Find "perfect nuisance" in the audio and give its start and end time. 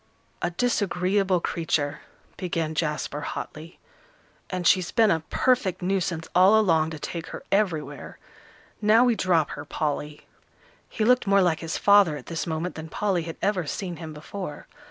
5.29-6.27